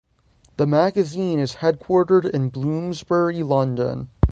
The 0.57 0.65
magazine 0.65 1.37
is 1.37 1.57
headquartered 1.57 2.27
in 2.31 2.49
Bloomsbury, 2.49 3.43
London. 3.43 4.09